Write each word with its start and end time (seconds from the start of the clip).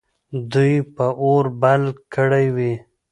دوی 0.51 0.73
به 0.95 1.07
اور 1.25 1.45
بل 1.61 1.83
کړی 2.13 2.45
وي. 2.55 2.73